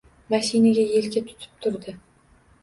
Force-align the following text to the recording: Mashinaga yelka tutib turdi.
Mashinaga 0.33 0.83
yelka 0.93 1.21
tutib 1.27 1.53
turdi. 1.65 1.95